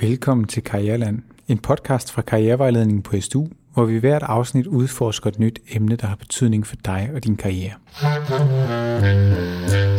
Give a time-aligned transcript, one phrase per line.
[0.00, 5.38] Velkommen til Karriereland, en podcast fra Karrierevejledningen på SDU, hvor vi hvert afsnit udforsker et
[5.38, 7.72] nyt emne, der har betydning for dig og din karriere.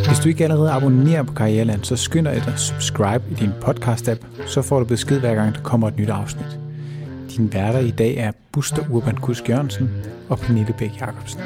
[0.06, 4.46] Hvis du ikke allerede abonnerer på Karriereland, så skynd dig at subscribe i din podcast-app,
[4.46, 6.58] så får du besked hver gang, der kommer et nyt afsnit.
[7.36, 9.90] Din værter i dag er Buster Urban Kusk Jørgensen
[10.28, 11.40] og Pernille Bæk Jacobsen.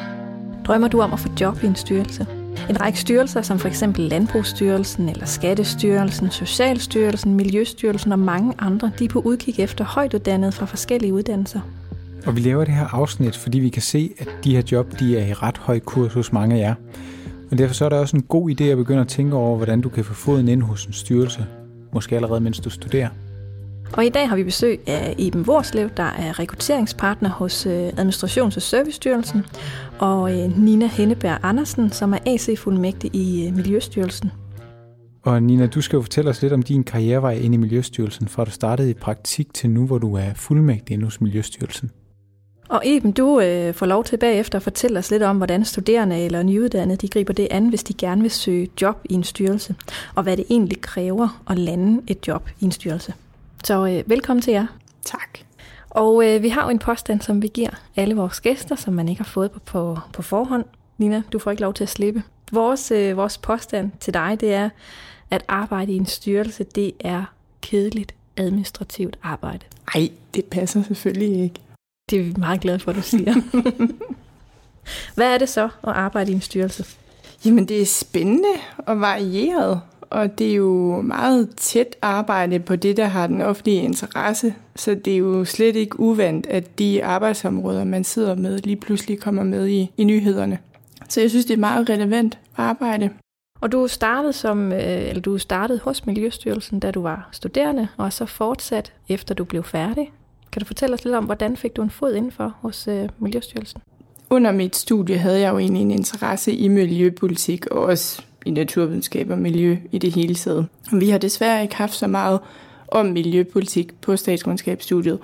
[0.64, 2.26] Drømmer du om at få job i en styrelse?
[2.70, 3.82] En række styrelser, som f.eks.
[3.96, 10.66] Landbrugsstyrelsen eller Skattestyrelsen, Socialstyrelsen, Miljøstyrelsen og mange andre, de er på udkig efter højtuddannede fra
[10.66, 11.60] forskellige uddannelser.
[12.26, 15.18] Og vi laver det her afsnit, fordi vi kan se, at de her job de
[15.18, 16.74] er i ret høj kurs hos mange af jer.
[17.50, 19.80] Og derfor så er det også en god idé at begynde at tænke over, hvordan
[19.80, 21.46] du kan få foden ind hos en styrelse.
[21.92, 23.08] Måske allerede mens du studerer.
[23.92, 28.56] Og i dag har vi besøg af Iben Vorslev, der er rekrutteringspartner hos øh, Administrations-
[28.56, 29.46] og Servicestyrelsen,
[29.98, 34.32] og øh, Nina Henneberg Andersen, som er AC-fuldmægtig i øh, Miljøstyrelsen.
[35.22, 38.44] Og Nina, du skal jo fortælle os lidt om din karrierevej ind i Miljøstyrelsen, fra
[38.44, 41.90] du startede i praktik til nu, hvor du er fuldmægtig inde hos Miljøstyrelsen.
[42.68, 46.24] Og Eben, du øh, får lov til bagefter at fortælle os lidt om, hvordan studerende
[46.24, 49.74] eller nyuddannede de griber det an, hvis de gerne vil søge job i en styrelse,
[50.14, 53.14] og hvad det egentlig kræver at lande et job i en styrelse.
[53.64, 54.66] Så øh, velkommen til jer.
[55.04, 55.38] Tak.
[55.90, 59.08] Og øh, vi har jo en påstand, som vi giver alle vores gæster, som man
[59.08, 60.64] ikke har fået på, på, på forhånd.
[60.98, 62.22] Nina, du får ikke lov til at slippe.
[62.52, 64.70] Vores, øh, vores påstand til dig, det er,
[65.30, 67.24] at arbejde i en styrelse, det er
[67.60, 69.64] kedeligt administrativt arbejde.
[69.94, 71.60] Ej, det passer selvfølgelig ikke.
[72.10, 73.34] Det er vi meget glade for, at du siger.
[75.14, 76.84] Hvad er det så at arbejde i en styrelse?
[77.44, 79.80] Jamen, det er spændende og varieret,
[80.10, 84.54] og det er jo meget tæt arbejde på det, der har den offentlige interesse.
[84.76, 89.20] Så det er jo slet ikke uvandt, at de arbejdsområder, man sidder med, lige pludselig
[89.20, 90.58] kommer med i, i nyhederne.
[91.08, 93.10] Så jeg synes, det er meget relevant arbejde.
[93.60, 98.12] Og du startede, som, øh, eller du startede hos Miljøstyrelsen, da du var studerende, og
[98.12, 100.12] så fortsat efter du blev færdig.
[100.52, 103.80] Kan du fortælle os lidt om, hvordan fik du en fod indenfor hos øh, Miljøstyrelsen?
[104.30, 109.30] Under mit studie havde jeg jo egentlig en interesse i miljøpolitik, og også i naturvidenskab
[109.30, 110.66] og miljø i det hele taget.
[110.92, 112.40] Vi har desværre ikke haft så meget
[112.88, 115.18] om miljøpolitik på statskundskabsstudiet.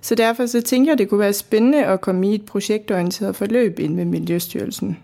[0.00, 3.78] Så derfor så tænker jeg, det kunne være spændende at komme i et projektorienteret forløb
[3.78, 4.98] ind med Miljøstyrelsen.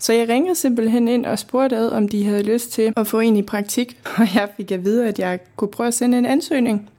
[0.00, 3.20] Så jeg ringede simpelthen ind og spurgte ad, om de havde lyst til at få
[3.20, 6.26] en i praktik, og jeg fik at vide, at jeg kunne prøve at sende en
[6.26, 6.90] ansøgning.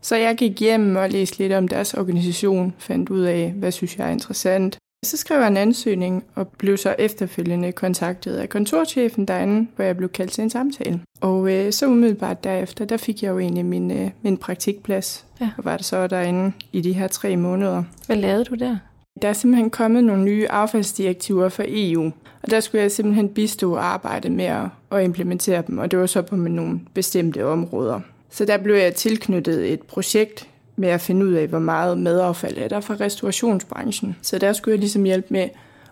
[0.00, 3.98] Så jeg gik hjem og læste lidt om deres organisation, fandt ud af, hvad synes
[3.98, 9.26] jeg er interessant, så skrev jeg en ansøgning og blev så efterfølgende kontaktet af kontorchefen
[9.26, 11.00] derinde, hvor jeg blev kaldt til en samtale.
[11.20, 15.50] Og øh, så umiddelbart derefter, der fik jeg jo egentlig min, øh, min praktikplads, ja.
[15.58, 17.82] og var der så derinde i de her tre måneder.
[18.06, 18.76] Hvad lavede du der?
[19.22, 23.76] Der er simpelthen kommet nogle nye affaldsdirektiver fra EU, og der skulle jeg simpelthen bistå
[23.76, 28.00] arbejde med at, at implementere dem, og det var så på nogle bestemte områder.
[28.30, 30.48] Så der blev jeg tilknyttet et projekt,
[30.82, 34.16] med at finde ud af, hvor meget madaffald er der fra restaurationsbranchen.
[34.22, 35.48] Så der skulle jeg ligesom hjælpe med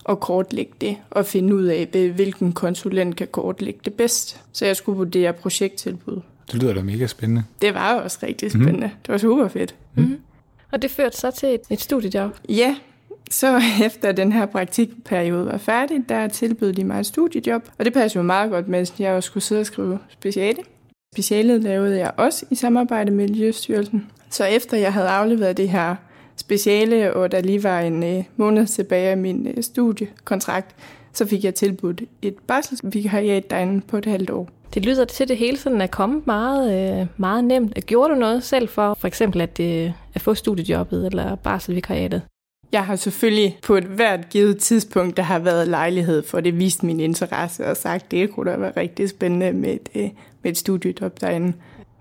[0.08, 4.40] at kortlægge det og finde ud af, hvilken konsulent kan kortlægge det bedst.
[4.52, 6.20] Så jeg skulle vurdere projekttilbud.
[6.52, 7.44] Det lyder da mega spændende.
[7.62, 8.86] Det var også rigtig spændende.
[8.86, 9.02] Mm.
[9.06, 9.74] Det var super fedt.
[9.94, 10.18] Mm.
[10.72, 12.36] Og det førte så til et, et studiejob?
[12.48, 12.76] Ja,
[13.30, 17.62] så efter den her praktikperiode var færdig, der tilbød de mig et studiejob.
[17.78, 20.58] Og det passede jo meget godt, mens jeg også skulle sidde og skrive speciale.
[21.14, 24.06] Specialet lavede jeg også i samarbejde med Miljøstyrelsen.
[24.30, 25.96] Så efter jeg havde afleveret det her
[26.36, 30.76] speciale, og der lige var en øh, måned tilbage af min øh, studiekontrakt,
[31.12, 34.48] så fik jeg tilbudt et barselsvikariat derinde på et halvt år.
[34.74, 37.86] Det lyder til, det hele sådan er kommet meget, øh, meget nemt.
[37.86, 42.22] Gjorde du noget selv for for eksempel at, øh, at få studiejobbet eller barselsvikariatet?
[42.72, 46.82] Jeg har selvfølgelig på et hvert givet tidspunkt, der har været lejlighed for det, vist
[46.82, 50.10] min interesse og sagt, det kunne da være rigtig spændende med et, øh,
[50.42, 51.52] med et studiejob derinde.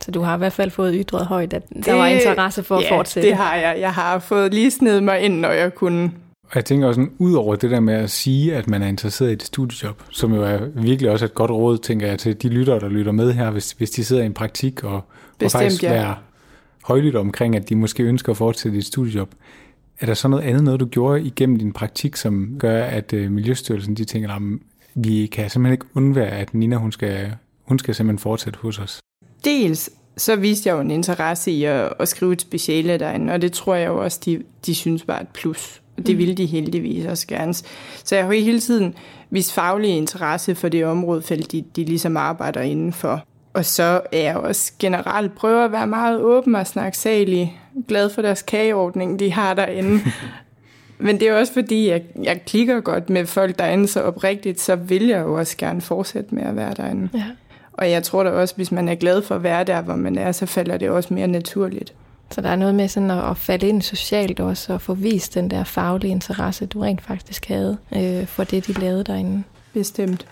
[0.01, 2.77] Så du har i hvert fald fået ytret højt, at det, der var interesse for
[2.77, 3.29] at ja, fortsætte?
[3.29, 3.77] det har jeg.
[3.79, 6.11] Jeg har fået lige snedet mig ind, når jeg kunne.
[6.43, 9.29] Og jeg tænker også, ud over det der med at sige, at man er interesseret
[9.29, 12.49] i et studiejob, som jo er virkelig også et godt råd, tænker jeg, til de
[12.49, 15.01] lyttere, der lytter med her, hvis, hvis de sidder i en praktik og,
[15.39, 15.93] Bestemt, og faktisk ja.
[15.93, 16.15] være
[16.83, 19.29] højlydt omkring, at de måske ønsker at fortsætte et studiejob.
[19.99, 23.19] Er der så noget andet, noget du gjorde igennem din praktik, som gør, at uh,
[23.19, 24.41] Miljøstyrelsen de tænker, at
[24.95, 27.33] vi kan simpelthen ikke undvære, at Nina hun skal,
[27.63, 28.99] hun skal simpelthen fortsætte hos os?
[29.45, 33.41] Dels så viste jeg jo en interesse i at, at skrive et speciale derinde, og
[33.41, 35.81] det tror jeg jo også, de, de synes var et plus.
[35.97, 36.17] Det mm.
[36.17, 37.53] ville de heldigvis også gerne.
[38.03, 38.95] Så jeg har jo hele tiden
[39.29, 43.23] vist faglig interesse for det områdefelt, de, de ligesom arbejder indenfor.
[43.53, 47.61] Og så er jeg også generelt prøver at være meget åben og snakke salig.
[47.87, 49.99] Glad for deres kageordning, de har derinde.
[51.01, 54.75] Men det er også fordi, jeg, jeg klikker godt med folk derinde så oprigtigt, så
[54.75, 57.09] vil jeg jo også gerne fortsætte med at være derinde.
[57.13, 57.25] Ja.
[57.79, 60.17] Og jeg tror da også, hvis man er glad for at være der, hvor man
[60.17, 61.93] er, så falder det også mere naturligt.
[62.31, 65.35] Så der er noget med sådan at, at falde ind socialt også, og få vist
[65.35, 69.43] den der faglige interesse, du rent faktisk havde øh, for det, de lavede derinde.
[69.73, 70.27] Bestemt.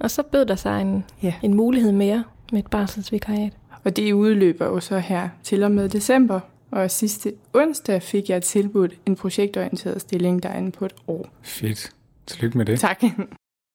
[0.00, 1.34] Og så bød der sig en, ja.
[1.42, 3.52] en mulighed mere med et barselsvikariat.
[3.84, 6.40] Og det udløber jo så her til og med december.
[6.70, 11.28] Og sidste onsdag fik jeg tilbudt en projektorienteret stilling derinde på et år.
[11.42, 11.92] Fedt.
[12.26, 12.80] Tillykke med det.
[12.80, 13.02] Tak.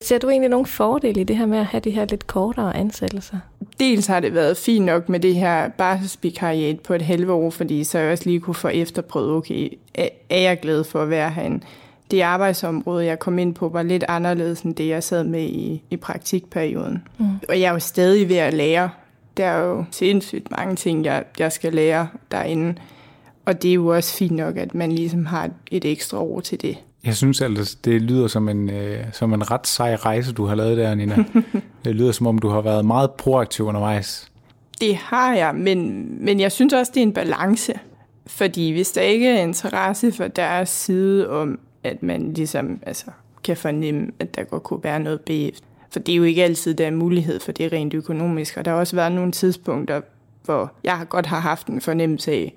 [0.01, 2.75] Ser du egentlig nogle fordele i det her med at have de her lidt kortere
[2.75, 3.37] ansættelser?
[3.79, 7.83] Dels har det været fint nok med det her barselsvikariat på et halve år, fordi
[7.83, 9.69] så jeg også lige kunne få efterprøvet, okay,
[10.29, 11.65] er jeg glad for at være herinde?
[12.11, 15.83] Det arbejdsområde, jeg kom ind på, var lidt anderledes end det, jeg sad med i,
[15.89, 17.07] i praktikperioden.
[17.17, 17.25] Mm.
[17.49, 18.89] Og jeg er jo stadig ved at lære.
[19.37, 22.75] Der er jo sindssygt mange ting, jeg, jeg skal lære derinde.
[23.45, 26.61] Og det er jo også fint nok, at man ligesom har et ekstra år til
[26.61, 26.77] det.
[27.05, 30.55] Jeg synes altså, det lyder som en, øh, som en ret sej rejse, du har
[30.55, 31.15] lavet der, Nina.
[31.85, 34.31] det lyder som om, du har været meget proaktiv undervejs.
[34.81, 37.73] Det har jeg, men, men jeg synes også, det er en balance.
[38.27, 43.05] Fordi hvis der ikke er interesse for deres side om, at man ligesom altså,
[43.43, 45.65] kan fornemme, at der godt kunne være noget bagefter.
[45.89, 48.57] For det er jo ikke altid, der er mulighed for det rent økonomisk.
[48.57, 50.01] Og der har også været nogle tidspunkter,
[50.43, 52.53] hvor jeg godt har haft en fornemmelse af,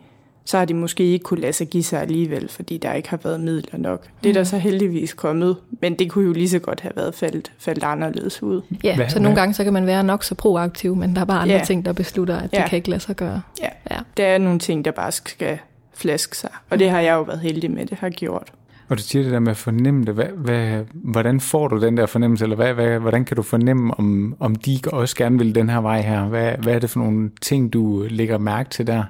[0.49, 3.21] så har de måske ikke kunne lade sig give sig alligevel, fordi der ikke har
[3.25, 4.07] været midler nok.
[4.23, 4.45] Det er der mm.
[4.45, 8.43] så heldigvis kommet, men det kunne jo lige så godt have været faldt, faldt anderledes
[8.43, 8.63] ud.
[8.85, 11.25] Ja, hvad, så nogle gange så kan man være nok så proaktiv, men der er
[11.25, 11.65] bare andre ja.
[11.65, 12.59] ting, der beslutter, at ja.
[12.59, 13.43] det kan ikke lade sig gøre.
[13.63, 13.69] Ja.
[13.91, 15.59] ja, der er nogle ting, der bare skal
[15.95, 18.53] flaske sig, og det har jeg jo været heldig med, det har gjort.
[18.89, 20.15] Og du siger det der med at fornemme det.
[20.15, 23.95] Hvad, hvad, hvordan får du den der fornemmelse, eller hvad, hvad, hvordan kan du fornemme,
[23.99, 26.25] om, om de også gerne vil den her vej her?
[26.25, 29.05] Hvad, hvad er det for nogle ting, du lægger mærke til der?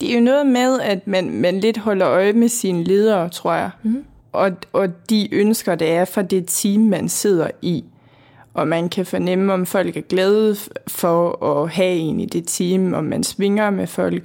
[0.00, 3.52] Det er jo noget med, at man, man lidt holder øje med sine ledere, tror
[3.52, 3.70] jeg.
[3.82, 4.04] Mm.
[4.32, 7.84] Og, og de ønsker, det er for det team, man sidder i.
[8.54, 10.56] Og man kan fornemme, om folk er glade
[10.86, 14.24] for at have en i det team, om man svinger med folk,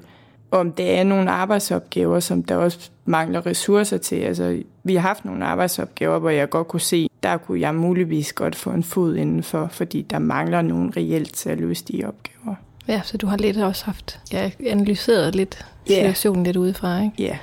[0.52, 4.16] om det er nogle arbejdsopgaver, som der også mangler ressourcer til.
[4.16, 8.34] Altså, vi har haft nogle arbejdsopgaver, hvor jeg godt kunne se, der kunne jeg muligvis
[8.34, 12.56] godt få en fod indenfor, fordi der mangler nogen reelt til at løse de opgaver.
[12.92, 15.98] Ja, så du har lidt også haft ja, analyseret lidt yeah.
[15.98, 17.16] situationen lidt udefra, ikke?
[17.20, 17.24] Ja.
[17.24, 17.38] Yeah.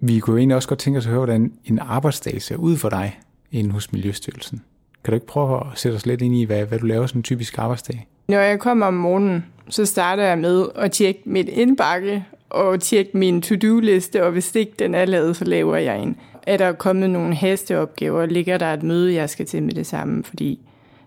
[0.00, 2.76] Vi kunne jo egentlig også godt tænke os at høre, hvordan en arbejdsdag ser ud
[2.76, 3.20] for dig
[3.52, 4.62] inde hos Miljøstyrelsen.
[5.04, 7.18] Kan du ikke prøve at sætte os lidt ind i, hvad, hvad du laver sådan
[7.18, 8.06] en typisk arbejdsdag?
[8.28, 13.16] Når jeg kommer om morgenen, så starter jeg med at tjekke mit indbakke og tjekke
[13.16, 16.16] min to-do-liste, og hvis ikke den er lavet, så laver jeg en.
[16.46, 20.24] Er der kommet nogle hasteopgaver, ligger der et møde, jeg skal til med det samme,
[20.24, 20.60] fordi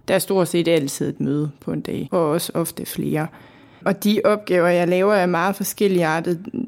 [0.07, 3.27] der er stort set altid et møde på en dag, og også ofte flere.
[3.87, 6.07] Og de opgaver, jeg laver, er meget forskellige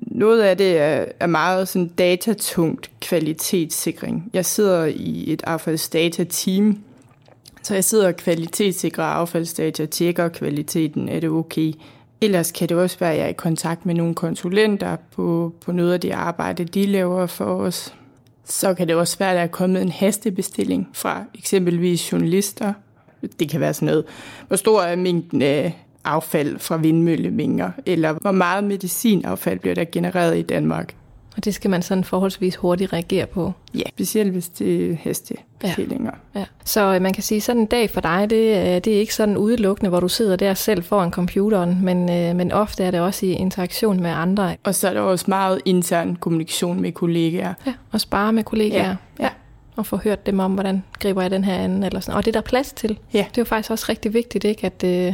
[0.02, 0.78] Noget af det
[1.20, 4.30] er meget sådan datatungt kvalitetssikring.
[4.34, 6.80] Jeg sidder i et affaldsdata-team,
[7.64, 11.74] så jeg sidder og kvalitetssikrer affaldsdata, tjekker kvaliteten, er det okay.
[12.22, 15.72] Ellers kan det også være, at jeg er i kontakt med nogle konsulenter på, på
[15.72, 17.94] noget af det arbejde, de laver for os.
[18.46, 22.74] Så kan det også være, at der er kommet en hastebestilling fra eksempelvis journalister,
[23.40, 24.06] det kan være sådan noget,
[24.48, 30.38] hvor stor er mængden af affald fra vindmøllevinger, eller hvor meget medicinaffald bliver der genereret
[30.38, 30.96] i Danmark.
[31.38, 33.54] Og det skal man sådan forholdsvis hurtigt reagere på.
[33.76, 36.12] Ja, specielt hvis det er hestebestillinger.
[36.36, 36.40] Ja.
[36.40, 36.46] Ja.
[36.66, 39.38] Så øh, man kan sige, sådan en dag for dig, det, det er ikke sådan
[39.38, 43.26] udelukkende, hvor du sidder der selv foran computeren, men, øh, men ofte er det også
[43.26, 44.56] i interaktion med andre.
[44.64, 47.54] Og så er der også meget intern kommunikation med kollegaer.
[47.66, 48.96] Ja, og spare med kollegaer.
[49.20, 49.24] Ja.
[49.24, 49.30] ja
[49.80, 52.18] og få hørt dem om, hvordan griber jeg den her anden, eller sådan.
[52.18, 53.00] Og det er der plads til.
[53.14, 53.26] Ja.
[53.30, 54.66] Det er jo faktisk også rigtig vigtigt, ikke?
[54.66, 55.14] At, øh,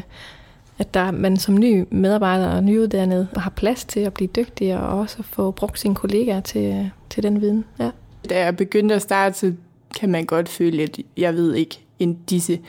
[0.77, 4.99] at der, man som ny medarbejder og nyuddannet har plads til at blive dygtig, og
[4.99, 7.65] også få brugt sine kollegaer til, til den viden.
[7.79, 7.89] Ja.
[8.29, 9.53] Da jeg begyndte at starte, så
[9.99, 12.59] kan man godt føle, at jeg ved ikke en disse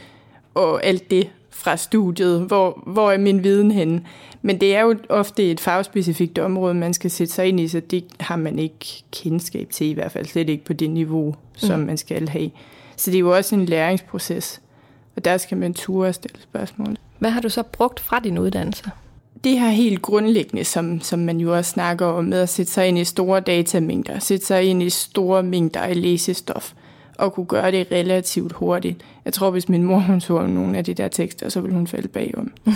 [0.55, 4.03] og alt det fra studiet, hvor, hvor er min viden henne.
[4.43, 7.81] Men det er jo ofte et fagspecifikt område, man skal sætte sig ind i, så
[7.81, 11.81] det har man ikke kendskab til, i hvert fald slet ikke på det niveau, som
[11.81, 11.87] mm.
[11.87, 12.51] man skal have.
[12.97, 14.63] Så det er jo også en læringsproces,
[15.17, 16.97] og der skal man ture og stille spørgsmål.
[17.19, 18.85] Hvad har du så brugt fra din uddannelse?
[19.45, 22.89] Det her helt grundlæggende, som, som man jo også snakker om, med at sætte sig
[22.89, 26.73] ind i store datamængder, sætte sig ind i store mængder af læsestof,
[27.19, 29.05] og kunne gøre det relativt hurtigt.
[29.25, 31.87] Jeg tror, hvis min mor hun så nogle af de der tekster, så ville hun
[31.87, 32.53] falde bagom.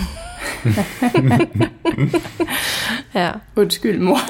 [3.15, 3.31] ja.
[3.55, 4.17] Undskyld, mor.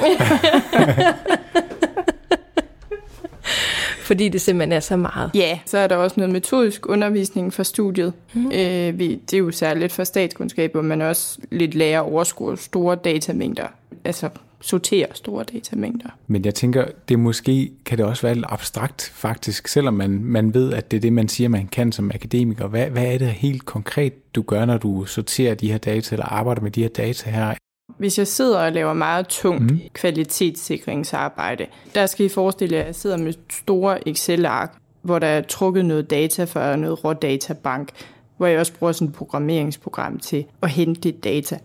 [4.12, 5.32] Fordi det simpelthen er så meget.
[5.36, 8.14] Ja, så er der også noget metodisk undervisning for studiet.
[8.34, 8.52] Mm.
[8.52, 12.58] Øh, vi, det er jo særligt for statskundskab, hvor man også lidt lærer at overskue
[12.58, 13.68] store datamængder.
[14.06, 14.30] Altså
[14.62, 16.10] sortere store datamængder.
[16.28, 20.54] Men jeg tænker, det måske kan det også være lidt abstrakt faktisk, selvom man, man
[20.54, 22.68] ved, at det er det, man siger, man kan som akademiker.
[22.68, 26.26] Hvad, hvad er det helt konkret, du gør, når du sorterer de her data, eller
[26.26, 27.54] arbejder med de her data her?
[28.02, 29.80] Hvis jeg sidder og laver meget tungt mm.
[29.94, 31.66] kvalitetssikringsarbejde,
[31.96, 35.86] der skal I forestille jer, at jeg sidder med store Excel-ark, hvor der er trukket
[35.86, 37.90] noget data fra noget rådatabank,
[38.38, 41.58] hvor jeg også bruger sådan et programmeringsprogram til at hente det data.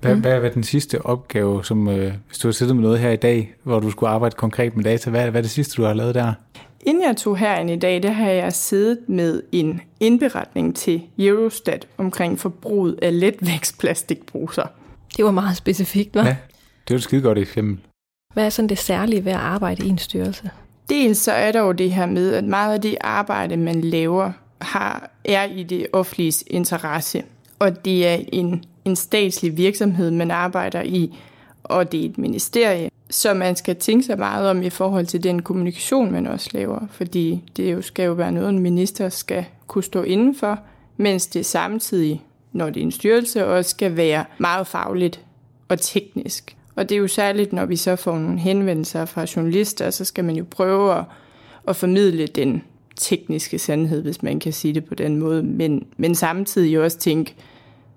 [0.00, 0.20] Hvad, mm.
[0.20, 3.16] hvad er den sidste opgave, som øh, hvis du har siddet med noget her i
[3.16, 5.94] dag, hvor du skulle arbejde konkret med data, hvad, hvad er det sidste, du har
[5.94, 6.32] lavet der?
[6.80, 11.86] Inden jeg tog herind i dag, der har jeg siddet med en indberetning til Eurostat
[11.98, 14.66] omkring forbruget af letvægtsplastikposer.
[15.16, 16.26] Det var meget specifikt, hva'?
[16.26, 16.36] Ja,
[16.88, 17.78] det var et skide godt eksempel.
[18.34, 20.50] Hvad er sådan det særlige ved at arbejde i en styrelse?
[20.88, 24.32] Dels så er der jo det her med, at meget af det arbejde, man laver,
[24.60, 27.22] har, er i det offentlige interesse.
[27.58, 31.18] Og det er en, en statslig virksomhed, man arbejder i,
[31.64, 32.90] og det er et ministerie.
[33.10, 36.80] Så man skal tænke sig meget om i forhold til den kommunikation, man også laver.
[36.90, 40.58] Fordi det jo skal jo være noget, en minister skal kunne stå indenfor,
[40.96, 45.20] mens det samtidig, når det er en styrelse, også skal være meget fagligt
[45.68, 46.56] og teknisk.
[46.76, 50.24] Og det er jo særligt, når vi så får nogle henvendelser fra journalister, så skal
[50.24, 51.04] man jo prøve at,
[51.68, 52.62] at formidle den
[52.96, 57.34] tekniske sandhed, hvis man kan sige det på den måde, men, men samtidig også tænke,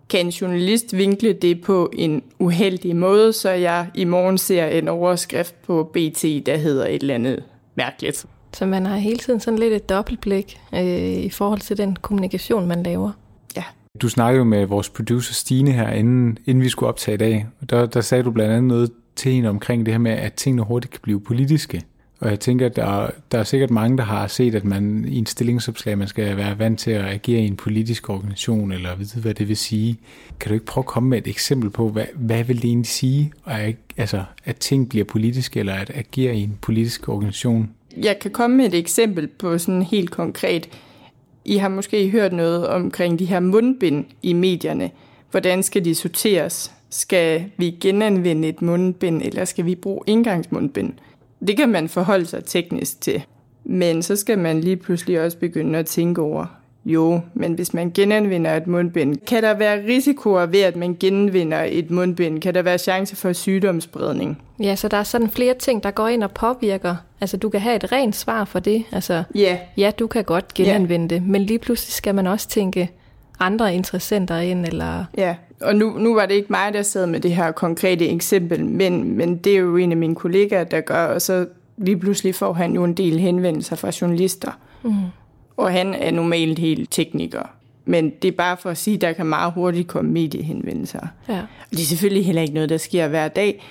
[0.10, 4.88] kan en journalist vinkle det på en uheldig måde, så jeg i morgen ser en
[4.88, 7.44] overskrift på BT, der hedder et eller andet
[7.76, 8.26] mærkeligt.
[8.54, 12.68] Så man har hele tiden sådan lidt et dobbeltblik øh, i forhold til den kommunikation,
[12.68, 13.12] man laver.
[14.02, 17.48] Du snakkede jo med vores producer Stine her, inden, inden vi skulle optage i dag.
[17.70, 20.62] Der, der sagde du blandt andet noget til hende omkring det her med, at tingene
[20.62, 21.82] hurtigt kan blive politiske.
[22.20, 25.18] Og jeg tænker, at der, der er sikkert mange, der har set, at man i
[25.18, 29.22] en stillingsopslag, man skal være vant til at agere i en politisk organisation, eller vide,
[29.22, 30.00] hvad det vil sige.
[30.40, 32.88] Kan du ikke prøve at komme med et eksempel på, hvad, hvad vil det egentlig
[32.88, 37.70] sige, at, altså, at ting bliver politiske, eller at agere i en politisk organisation?
[37.98, 40.70] Jeg kan komme med et eksempel på sådan helt konkret.
[41.46, 44.92] I har måske hørt noget omkring de her mundbind i medierne.
[45.32, 46.74] Hvordan skal de sorteres?
[46.90, 50.94] Skal vi genanvende et mundbind, eller skal vi bruge indgangsmundbind?
[51.48, 53.24] Det kan man forholde sig teknisk til.
[53.64, 56.46] Men så skal man lige pludselig også begynde at tænke over,
[56.86, 61.64] jo, men hvis man genanvinder et mundbind, kan der være risikoer ved, at man genvinder
[61.70, 62.42] et mundbind?
[62.42, 64.42] Kan der være chance for sygdomsspredning?
[64.60, 66.96] Ja, så der er sådan flere ting, der går ind og påvirker.
[67.22, 68.84] Altså, du kan have et rent svar for det.
[68.92, 69.58] Altså, ja.
[69.78, 72.92] ja, du kan godt genanvinde det, men lige pludselig skal man også tænke
[73.40, 75.06] andre interessenter ind, eller...
[75.18, 78.66] Ja, og nu, nu var det ikke mig, der sad med det her konkrete eksempel,
[78.66, 81.46] men, men det er jo en af mine kollegaer, der gør, og så
[81.78, 84.52] lige pludselig får han jo en del henvendelser fra journalister.
[84.84, 84.94] Mm.
[85.58, 87.50] Og han er normalt helt tekniker.
[87.86, 91.08] Men det er bare for at sige, at der kan meget hurtigt komme mediehenvendelser.
[91.30, 91.40] Ja.
[91.40, 93.64] Og det er selvfølgelig heller ikke noget, der sker hver dag,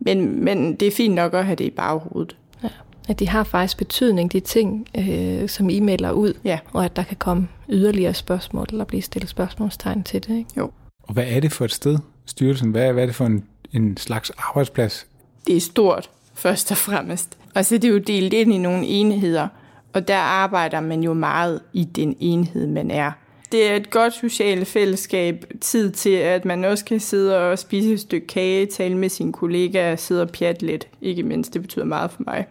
[0.00, 2.36] men, men det er fint nok at have det i baghovedet.
[2.62, 2.68] Ja.
[3.08, 6.58] At de har faktisk betydning, de ting, øh, som I melder ud, ja.
[6.72, 10.36] og at der kan komme yderligere spørgsmål, eller blive stillet spørgsmålstegn til det.
[10.36, 10.50] Ikke?
[10.56, 10.70] Jo.
[11.02, 12.70] Og hvad er det for et sted, styrelsen?
[12.70, 15.06] Hvad er, hvad er det for en, en slags arbejdsplads?
[15.46, 17.38] Det er stort, først og fremmest.
[17.54, 19.48] Og så er det jo delt ind i nogle enheder,
[19.94, 23.12] og der arbejder man jo meget i den enhed, man er.
[23.52, 27.92] Det er et godt socialt fællesskab, tid til, at man også kan sidde og spise
[27.92, 30.88] et stykke kage, tale med sine kollegaer, sidde og pjatte lidt.
[31.02, 32.46] Ikke mindst, det betyder meget for mig.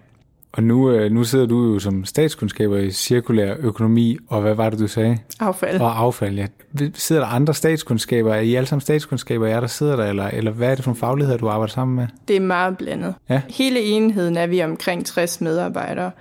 [0.53, 4.69] Og nu, øh, nu sidder du jo som statskundskaber i cirkulær økonomi, og hvad var
[4.69, 5.17] det, du sagde?
[5.39, 5.81] Affald.
[5.81, 6.47] Og affald, ja.
[6.93, 8.33] Sidder der andre statskundskaber?
[8.33, 10.91] Er I alle sammen statskundskaber, er der sidder der, eller, eller hvad er det for
[10.91, 12.07] en faglighed, du arbejder sammen med?
[12.27, 13.13] Det er meget blandet.
[13.29, 13.41] Ja.
[13.49, 16.11] Hele enheden er vi omkring 60 medarbejdere,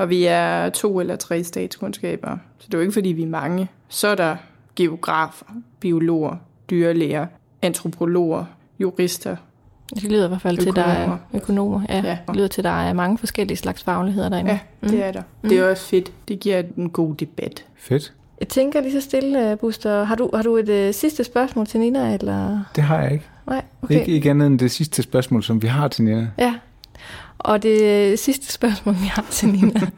[0.00, 2.36] og vi er to eller tre statskundskaber.
[2.58, 3.68] Så det er jo ikke, fordi vi er mange.
[3.88, 4.36] Så er der
[4.76, 5.46] geografer,
[5.80, 6.36] biologer,
[6.70, 7.26] dyrlæger,
[7.62, 8.44] antropologer,
[8.78, 9.36] jurister,
[9.94, 10.74] det lyder i hvert fald økonomer.
[10.74, 11.82] til, der er økonomer.
[11.88, 12.18] Ja, ja.
[12.28, 14.50] Det lyder til, der er mange forskellige slags fagligheder derinde.
[14.50, 15.00] Ja, det mm.
[15.00, 15.22] er der.
[15.42, 15.48] Mm.
[15.48, 16.12] Det er også fedt.
[16.28, 17.64] Det giver en god debat.
[17.76, 18.12] Fedt.
[18.40, 20.04] Jeg tænker lige så stille, Buster.
[20.04, 22.14] Har du, har du et uh, sidste spørgsmål til Nina?
[22.14, 22.60] Eller?
[22.76, 23.24] Det har jeg ikke.
[23.46, 24.00] Nej, okay.
[24.00, 26.30] Ikke, ikke andet end det sidste spørgsmål, som vi har til Nina.
[26.38, 26.54] Ja,
[27.44, 29.80] og det sidste spørgsmål, vi har til Nina,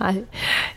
[0.00, 0.14] Nej,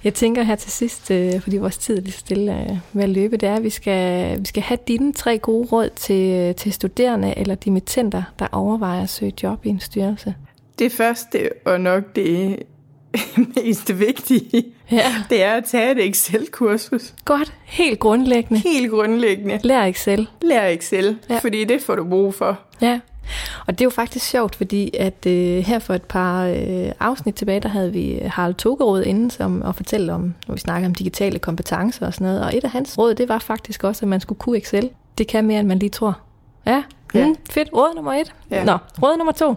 [0.04, 3.10] jeg tænker her til sidst, øh, fordi vores tid er lige stille øh, ved at
[3.10, 6.74] løbe, det er, at vi skal, vi skal have dine tre gode råd til, til
[6.74, 10.36] studerende eller dimittenter, der overvejer at søge job i en styrelse.
[10.80, 12.60] Det første, og nok det
[13.56, 15.14] mest vigtige, ja.
[15.30, 17.14] det er at tage et Excel-kursus.
[17.26, 18.62] Godt, helt grundlæggende.
[18.62, 19.60] Helt grundlæggende.
[19.64, 20.28] Lær Excel.
[20.42, 21.38] Lær Excel, ja.
[21.38, 22.60] fordi det får du brug for.
[22.82, 23.00] Ja,
[23.68, 27.36] og det er jo faktisk sjovt, fordi at øh, her for et par øh, afsnit
[27.36, 30.96] tilbage, der havde vi Harald Togerud inde som, og fortælle om, når vi snakker om
[30.96, 32.44] digitale kompetencer og sådan noget.
[32.44, 34.90] Og et af hans råd, det var faktisk også, at man skulle kunne Excel.
[35.18, 36.20] Det kan mere, end man lige tror.
[36.66, 37.28] Ja, Ja.
[37.28, 37.70] Mm, fedt.
[37.74, 38.34] Råd nummer et.
[38.52, 38.64] Ja.
[38.64, 39.56] Nå, råd nummer to.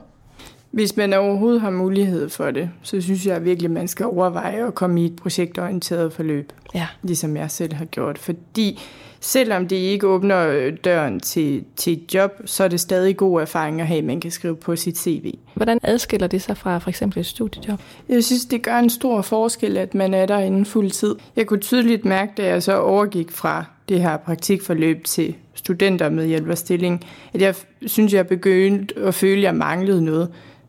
[0.70, 4.66] Hvis man overhovedet har mulighed for det, så synes jeg virkelig, at man skal overveje
[4.66, 6.52] at komme i et projektorienteret forløb.
[6.74, 6.86] Ja.
[7.02, 8.18] Ligesom jeg selv har gjort.
[8.18, 8.82] Fordi
[9.26, 13.40] selvom det ikke åbner øh, døren til, til et job, så er det stadig god
[13.40, 15.34] erfaring at have, man kan skrive på sit CV.
[15.54, 17.80] Hvordan adskiller det sig fra for eksempel et studiejob?
[18.08, 21.14] Jeg synes, det gør en stor forskel, at man er der inden fuld tid.
[21.36, 26.26] Jeg kunne tydeligt mærke, da jeg så overgik fra det her praktikforløb til studenter med
[26.26, 27.54] hjælp af stilling, at jeg
[27.86, 30.28] synes, jeg begyndte at føle, at jeg manglede noget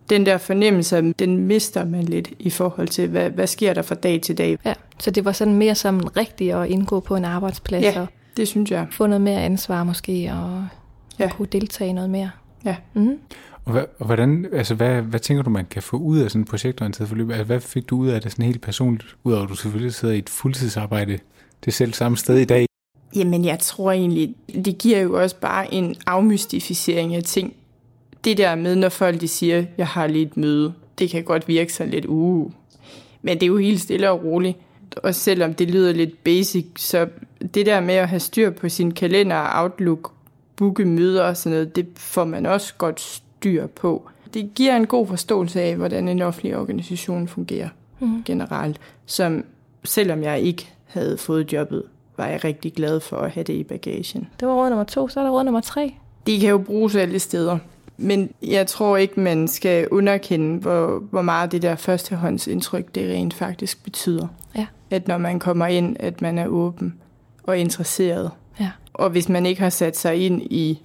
[0.10, 3.96] den der fornemmelse, den mister man lidt i forhold til, hvad, hvad sker der fra
[3.96, 4.58] dag til dag.
[4.66, 8.08] Ja, så det var sådan mere som rigtigt at indgå på en arbejdsplads ja, og
[8.38, 8.88] det synes jeg.
[8.92, 10.68] få noget mere ansvar måske, og,
[11.20, 11.26] ja.
[11.26, 12.30] og kunne deltage noget mere.
[12.66, 12.76] Ja.
[12.94, 13.20] Mm-hmm.
[13.66, 16.42] Og, hvad, og hvordan, altså hvad, hvad tænker du, man kan få ud af sådan
[16.42, 17.30] et projektorienteret forløb?
[17.30, 20.14] Altså, hvad fik du ud af det sådan helt personligt, udover at du selvfølgelig sidder
[20.14, 21.20] i et fuldtidsarbejde
[21.66, 22.66] det selv samme sted i dag?
[23.16, 27.54] Jamen, jeg tror egentlig, det giver jo også bare en afmystificering af ting
[28.24, 31.48] det der med, når folk de siger, jeg har lige et møde, det kan godt
[31.48, 32.52] virke sådan lidt, uh.
[33.22, 34.58] Men det er jo helt stille og roligt.
[34.96, 37.08] Og selvom det lyder lidt basic, så
[37.54, 40.12] det der med at have styr på sin kalender, Outlook,
[40.56, 44.10] booke møder og sådan noget, det får man også godt styr på.
[44.34, 48.24] Det giver en god forståelse af, hvordan en offentlig organisation fungerer mm.
[48.24, 49.44] generelt, som
[49.84, 51.84] selvom jeg ikke havde fået jobbet,
[52.18, 54.28] var jeg rigtig glad for at have det i bagagen.
[54.40, 55.94] Det var råd nummer to, så er der råd nummer tre.
[56.28, 57.58] De kan jo bruges alle steder.
[57.98, 63.34] Men jeg tror ikke, man skal underkende, hvor, hvor meget det der førstehåndsindtryk, det rent
[63.34, 64.28] faktisk betyder.
[64.56, 64.66] Ja.
[64.92, 66.96] At når man kommer ind, at man er åben
[67.44, 68.32] og interesseret.
[68.60, 68.72] Ja.
[68.94, 70.82] Og hvis man ikke har sat sig ind i,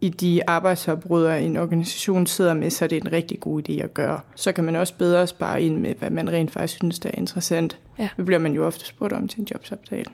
[0.00, 3.94] i de arbejdsopbrydere, en organisation sidder med, så er det en rigtig god idé at
[3.94, 4.20] gøre.
[4.34, 7.18] Så kan man også bedre spare ind med, hvad man rent faktisk synes, der er
[7.18, 7.78] interessant.
[7.98, 8.08] Ja.
[8.16, 10.04] Det bliver man jo ofte spurgt om til en jobsoptale.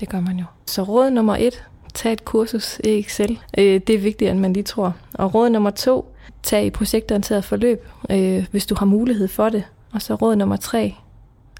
[0.00, 0.44] Det gør man jo.
[0.66, 3.38] Så råd nummer et, tag et kursus i Excel.
[3.58, 4.94] Øh, det er vigtigere, end man lige tror.
[5.14, 9.64] Og råd nummer to, tag i projektorienteret forløb, øh, hvis du har mulighed for det.
[9.92, 10.94] Og så råd nummer tre,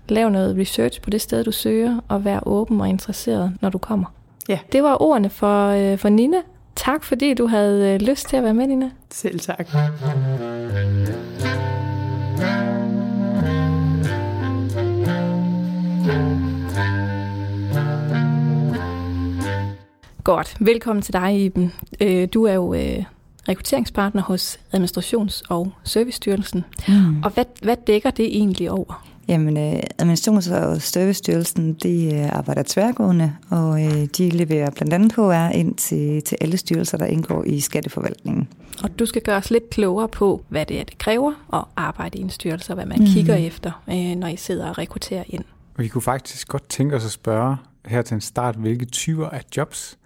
[0.09, 3.79] lav noget research på det sted, du søger, og vær åben og interesseret, når du
[3.79, 4.07] kommer.
[4.49, 4.59] Ja.
[4.73, 6.37] Det var ordene for, øh, for Nina.
[6.77, 8.91] Tak fordi du havde lyst til at være med, Nina.
[9.11, 9.69] Selv tak.
[20.25, 20.57] Godt.
[20.61, 21.73] Velkommen til dig, Iben.
[22.01, 23.05] Øh, du er jo øh,
[23.49, 26.65] rekrutteringspartner hos Administrations- og Servicestyrelsen.
[26.89, 27.23] Mm.
[27.23, 29.12] Og hvad, hvad dækker det egentlig over?
[29.29, 33.79] Jamen, øh, Administrations- og Servicestyrelsen, de arbejder tværgående, og
[34.19, 38.49] de leverer blandt andet HR ind til, til alle styrelser, der indgår i skatteforvaltningen.
[38.83, 42.19] Og du skal gøre os lidt klogere på, hvad det er, det kræver at arbejde
[42.19, 43.07] i en styrelse, og hvad man mm.
[43.07, 43.83] kigger efter,
[44.15, 45.45] når I sidder og rekrutterer ind.
[45.77, 47.57] Vi kunne faktisk godt tænke os at spørge
[47.87, 49.99] her til en start, hvilke typer af jobs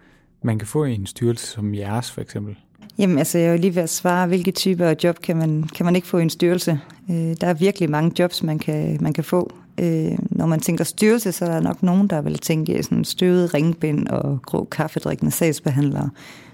[0.42, 2.56] man kan få i en styrelse som jeres for eksempel?
[2.98, 5.62] Jamen altså, jeg er jo lige ved at svare, hvilke typer af job kan man,
[5.62, 6.80] kan man ikke få i en styrelse.
[7.10, 9.52] Øh, der er virkelig mange jobs, man kan, man kan få.
[9.80, 13.54] Øh, når man tænker styrelse, så er der nok nogen, der vil tænke sådan støvet
[13.54, 16.10] ringbind og grå kaffedrikkende sagsbehandlere.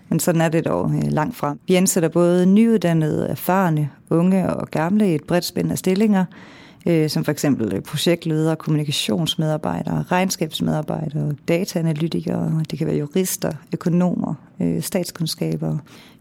[0.08, 1.58] Men sådan er det dog øh, langt frem.
[1.68, 6.24] Vi ansætter både nyuddannede, erfarne, unge og gamle i et bredt spænd af stillinger,
[6.86, 14.82] øh, som for eksempel øh, projektledere, kommunikationsmedarbejdere, regnskabsmedarbejdere, dataanalytikere, det kan være jurister, økonomer, øh,
[14.82, 15.78] statskundskaber,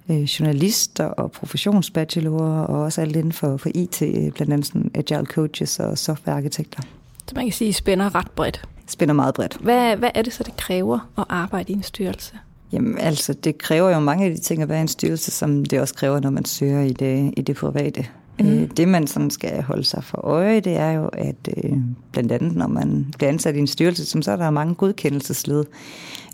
[0.09, 3.99] øh, journalister og professionsbachelorer, og også alt inden for, for IT,
[4.33, 6.81] blandt andet sådan agile coaches og softwarearkitekter.
[7.27, 8.61] Så man kan sige, at I spænder ret bredt.
[8.87, 9.57] Spænder meget bredt.
[9.61, 12.33] Hvad, hvad er det så, det kræver at arbejde i en styrelse?
[12.71, 15.79] Jamen altså, det kræver jo mange af de ting at være en styrelse, som det
[15.79, 18.07] også kræver, når man søger i det, i det private.
[18.39, 18.69] Mm.
[18.69, 21.73] Det, man sådan skal holde sig for øje, det er jo, at øh,
[22.11, 25.65] blandt andet, når man bliver ansat i en styrelse, så er der mange godkendelsesled,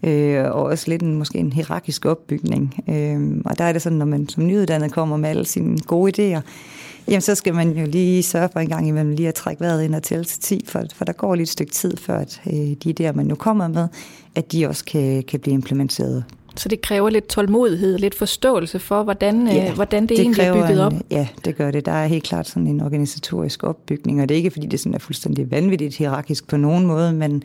[0.03, 2.83] øh, og også lidt en, måske en hierarkisk opbygning.
[2.89, 6.11] Øh, og der er det sådan, når man som nyuddannet kommer med alle sine gode
[6.11, 6.41] idéer,
[7.07, 9.83] jamen så skal man jo lige sørge for en gang imellem lige at trække vejret
[9.83, 12.41] ind og tælle til 10, for, for der går lige et stykke tid, før at,
[12.47, 13.87] øh, de idéer, man nu kommer med,
[14.35, 16.23] at de også kan, kan blive implementeret
[16.59, 20.43] så det kræver lidt tålmodighed, lidt forståelse for, hvordan, ja, øh, hvordan det, det egentlig
[20.43, 20.93] er bygget op?
[20.93, 21.85] En, ja, det gør det.
[21.85, 24.93] Der er helt klart sådan en organisatorisk opbygning, og det er ikke, fordi det sådan
[24.93, 27.43] er fuldstændig vanvittigt hierarkisk på nogen måde, men,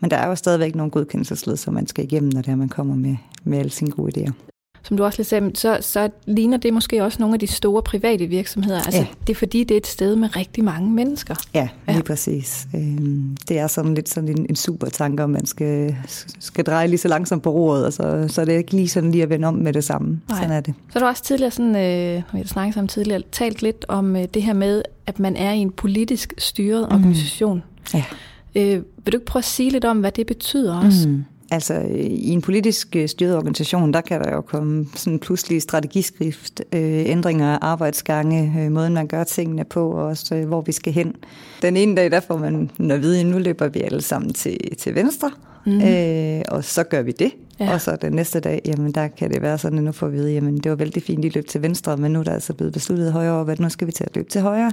[0.00, 2.68] men der er jo stadigvæk nogle godkendelsesled, som man skal igennem, når det er, man
[2.68, 4.51] kommer med, med alle sine gode idéer
[4.84, 7.82] som du også lige sagde, så, så ligner det måske også nogle af de store
[7.82, 8.80] private virksomheder.
[8.82, 9.06] Altså, ja.
[9.26, 11.34] Det er fordi, det er et sted med rigtig mange mennesker.
[11.54, 12.02] Ja, lige ja.
[12.02, 12.66] præcis.
[12.74, 15.96] Øhm, det er sådan lidt sådan en, en super tanke, om man skal,
[16.38, 19.10] skal dreje lige så langsomt på roret, og så, så er det ikke lige sådan
[19.10, 20.20] lige at vende om med det samme.
[20.28, 20.38] Nej.
[20.38, 20.74] Sådan er det.
[20.88, 24.16] Så har du også tidligere, sådan, øh, vi har snakket sammen tidligere, talt lidt om
[24.16, 26.96] øh, det her med, at man er i en politisk styret mm.
[26.96, 27.62] organisation.
[27.94, 28.04] Ja.
[28.54, 31.08] Øh, vil du ikke prøve at sige lidt om, hvad det betyder også?
[31.08, 31.24] Mm.
[31.52, 36.60] Altså i en politisk øh, styret organisation, der kan der jo komme sådan pludselig strategiskrift,
[36.72, 40.72] øh, ændringer af arbejdsgange, øh, måden man gør tingene på, og også øh, hvor vi
[40.72, 41.14] skal hen.
[41.62, 44.58] Den ene dag, der får man at vide, at nu løber vi alle sammen til,
[44.78, 45.30] til venstre,
[45.66, 45.80] mm.
[45.82, 47.32] øh, og så gør vi det.
[47.60, 47.72] Ja.
[47.72, 50.16] Og så den næste dag, jamen der kan det være sådan, at nu får vi
[50.16, 52.54] vide, jamen det var vældig fint, at løb til venstre, men nu er der altså
[52.54, 54.72] blevet besluttet højre over, at nu skal vi til at løbe til højre.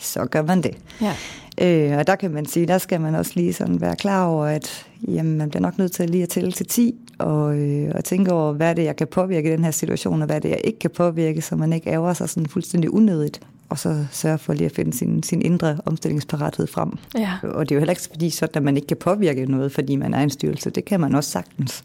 [0.00, 0.78] Så gør man det.
[1.00, 1.14] Ja.
[1.60, 4.44] Øh, og der kan man sige, der skal man også lige sådan være klar over,
[4.44, 8.04] at jamen, man bliver nok nødt til lige at tælle til 10, og, øh, og
[8.04, 10.40] tænke over, hvad er det, jeg kan påvirke i den her situation, og hvad er
[10.40, 14.06] det, jeg ikke kan påvirke, så man ikke ærger sig sådan fuldstændig unødigt og så
[14.10, 16.92] sørge for lige at finde sin, sin indre omstillingsparathed frem.
[17.18, 17.32] Ja.
[17.42, 19.96] Og det er jo heller ikke fordi sådan, at man ikke kan påvirke noget, fordi
[19.96, 20.70] man er en styrelse.
[20.70, 21.84] Det kan man også sagtens.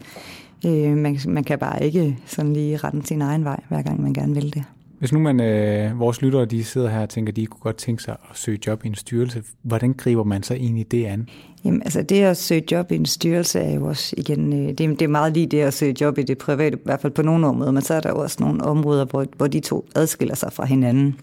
[0.65, 4.13] Øh, man, man kan bare ikke sådan lige rette sin egen vej, hver gang man
[4.13, 4.63] gerne vil det.
[5.03, 7.77] Hvis nu man, øh, vores lyttere de sidder her og tænker, at de kunne godt
[7.77, 11.29] tænke sig at søge job i en styrelse, hvordan griber man så egentlig det an?
[11.65, 14.79] Jamen, altså det at søge job i en styrelse er jo også igen, øh, det,
[14.79, 17.21] det er meget lige det at søge job i det private, i hvert fald på
[17.21, 20.35] nogle områder, men så er der jo også nogle områder, hvor, hvor de to adskiller
[20.35, 21.15] sig fra hinanden.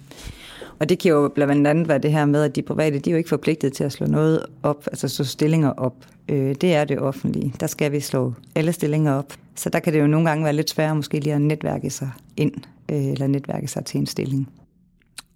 [0.79, 3.13] Og det kan jo blandt andet være det her med, at de private, de er
[3.13, 5.95] jo ikke forpligtet til at slå noget op, altså slå stillinger op.
[6.29, 7.55] Øh, det er det offentlige.
[7.61, 9.33] Der skal vi slå alle stillinger op.
[9.55, 12.11] Så der kan det jo nogle gange være lidt sværere måske lige at netværke sig
[12.37, 12.53] ind,
[12.91, 14.49] øh, eller netværke sig til en stilling.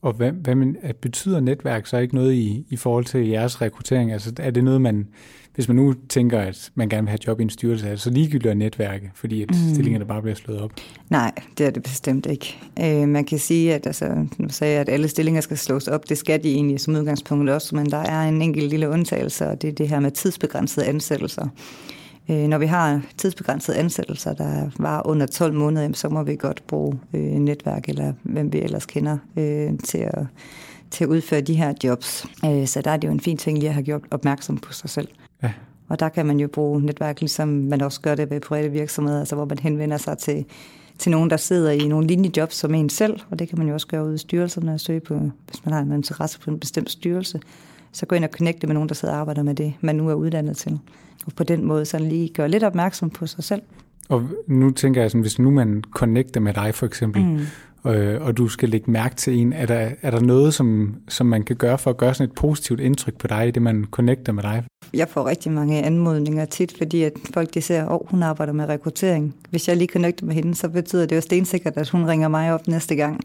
[0.04, 4.12] Og hvad, hvad betyder netværk så ikke noget i, i forhold til jeres rekruttering?
[4.12, 5.08] Altså er det noget, man,
[5.54, 8.00] hvis man nu tænker, at man gerne vil have job i en styrelse, er det
[8.00, 9.56] så ligegyldigt at netværke, fordi at mm.
[9.72, 10.70] stillingerne bare bliver slået op?
[11.10, 12.58] Nej, det er det bestemt ikke.
[12.80, 16.08] Øh, man kan sige, at, altså, nu sagde jeg, at alle stillinger skal slås op.
[16.08, 19.62] Det skal de egentlig som udgangspunkt også, men der er en enkelt lille undtagelse, og
[19.62, 21.44] det er det her med tidsbegrænsede ansættelser.
[21.44, 21.50] Øh,
[22.28, 27.00] når vi har tidsbegrænsede ansættelser, der var under 12 måneder, så må vi godt bruge
[27.14, 30.26] øh, netværk, eller hvem vi ellers kender, øh, til, at,
[30.90, 32.26] til at udføre de her jobs.
[32.44, 34.72] Øh, så der er det jo en fin ting lige at have gjort opmærksom på
[34.72, 35.08] sig selv.
[35.42, 35.52] Ja.
[35.88, 39.18] Og der kan man jo bruge netværk, ligesom man også gør det ved private virksomheder,
[39.18, 40.44] altså hvor man henvender sig til,
[40.98, 43.74] til nogen, der sidder i nogle linjejobs som en selv, og det kan man jo
[43.74, 45.14] også gøre ude i styrelserne og søge på,
[45.46, 47.40] hvis man har en interesse på en bestemt styrelse.
[47.92, 50.08] Så gå ind og connecte med nogen, der sidder og arbejder med det, man nu
[50.08, 50.78] er uddannet til.
[51.26, 53.62] Og på den måde så lige gøre lidt opmærksom på sig selv.
[54.08, 57.40] Og nu tænker jeg sådan, hvis nu man connecter med dig for eksempel, mm
[57.86, 59.52] øh, og du skal lægge mærke til en.
[59.52, 62.34] Er der, er der noget, som, som man kan gøre for at gøre sådan et
[62.34, 64.64] positivt indtryk på dig, det man connecter med dig?
[64.94, 68.52] Jeg får rigtig mange anmodninger tit, fordi at folk de ser, at oh, hun arbejder
[68.52, 69.34] med rekruttering.
[69.50, 72.52] Hvis jeg lige connecter med hende, så betyder det jo stensikkert, at hun ringer mig
[72.52, 73.20] op næste gang.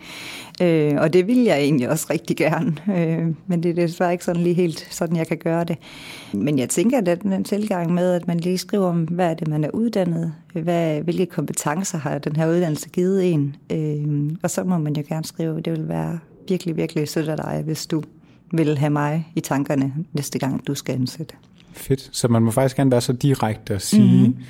[0.61, 2.75] Øh, og det vil jeg egentlig også rigtig gerne.
[2.97, 5.77] Øh, men det er desværre ikke sådan lige helt sådan, jeg kan gøre det.
[6.33, 9.47] Men jeg tænker, at den tilgang med, at man lige skriver om, hvad er det,
[9.47, 14.63] man er uddannet, hvad, hvilke kompetencer har den her uddannelse givet en, øh, og så
[14.63, 18.03] må man jo gerne skrive, det vil være virkelig, virkelig sødt af dig, hvis du
[18.51, 21.35] vil have mig i tankerne næste gang, du skal ansætte.
[21.73, 22.09] Fedt.
[22.11, 24.43] Så man må faktisk gerne være så direkte og sige, mm-hmm.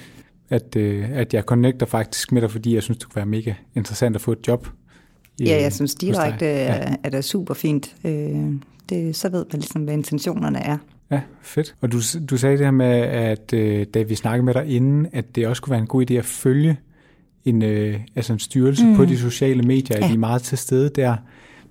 [0.49, 3.53] at, øh, at jeg connecter faktisk med dig, fordi jeg synes, det kunne være mega
[3.75, 4.67] interessant at få et job.
[5.39, 6.95] I, ja, jeg synes direkte er, ja.
[7.03, 7.95] er det super fint.
[8.03, 8.53] Øh,
[8.89, 10.77] det, så ved man ligesom, hvad intentionerne er.
[11.12, 11.76] Ja, fedt.
[11.82, 15.08] Og du, du sagde det her med, at øh, da vi snakkede med dig inden,
[15.13, 16.78] at det også kunne være en god idé at følge
[17.45, 18.95] en, øh, altså en styrelse mm.
[18.95, 20.04] på de sociale medier, ja.
[20.04, 21.15] at de er meget til stede der.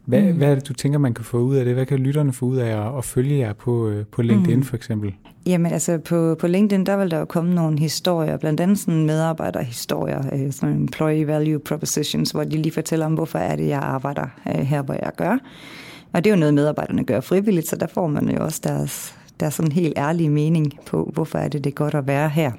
[0.05, 0.37] Hvad, mm.
[0.37, 1.75] hvad er det, du tænker, man kan få ud af det?
[1.75, 4.63] Hvad kan lytterne få ud af at, at følge jer på, øh, på LinkedIn mm.
[4.63, 5.15] for eksempel?
[5.47, 9.07] Jamen altså på, på LinkedIn, der vil der jo komme nogle historier, blandt andet sådan
[9.07, 13.79] medarbejderhistorier, øh, sådan employee value propositions, hvor de lige fortæller om, hvorfor er det, jeg
[13.79, 15.39] arbejder øh, her, hvor jeg gør.
[16.13, 19.18] Og det er jo noget, medarbejderne gør frivilligt, så der får man jo også deres,
[19.41, 22.53] deres sådan helt ærlige mening på, hvorfor er det, det er godt at være her.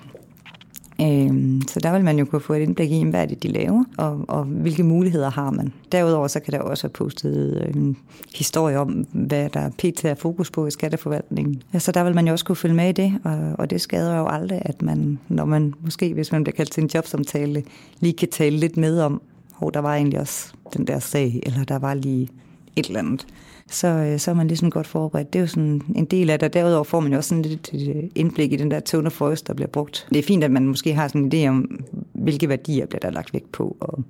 [1.02, 3.48] Øhm, så der vil man jo kunne få et indblik i, hvad er det, de
[3.48, 5.74] laver, og, og hvilke muligheder har man.
[5.92, 7.98] Derudover så kan der også være postet øh, en
[8.36, 10.06] historie om, hvad der er pt.
[10.06, 11.64] er fokus på i skatteforvaltningen.
[11.74, 13.82] Ja, så der vil man jo også kunne følge med i det, og, og det
[13.82, 17.64] skader jo aldrig, at man, når man måske, hvis man bliver kaldt til en jobsamtale,
[18.00, 19.22] lige kan tale lidt med om,
[19.60, 22.30] hvor der var egentlig også den der sag, eller der var lige
[22.76, 23.26] et eller andet
[23.70, 25.34] så, øh, så er man ligesom godt forberedt.
[25.34, 26.54] Det er jo sådan en del af det.
[26.54, 27.70] Derudover får man jo også sådan lidt
[28.16, 30.08] indblik i den der tone of voice, der bliver brugt.
[30.10, 31.80] Det er fint, at man måske har sådan en idé om,
[32.14, 34.04] hvilke værdier bliver der lagt vægt på, og